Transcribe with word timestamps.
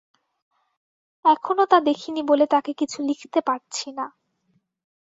এখনও 1.25 1.65
তা 1.65 1.77
দেখিনি 1.81 2.21
বলে 2.23 2.45
তাঁকে 2.47 2.71
কিছু 2.73 2.97
লিখতে 3.01 3.39
পারছি 3.41 3.87
না। 3.91 4.05